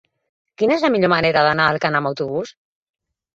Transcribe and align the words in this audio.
Quina 0.61 0.73
és 0.79 0.85
la 0.85 0.89
millor 0.95 1.11
manera 1.13 1.43
d'anar 1.49 1.67
a 1.67 1.75
Alcanar 1.75 2.01
amb 2.03 2.11
autobús? 2.13 2.55